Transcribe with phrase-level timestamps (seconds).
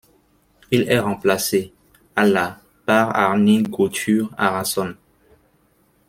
[0.71, 1.73] Il est remplacé
[2.15, 4.95] à la par Árni Gautur Arason.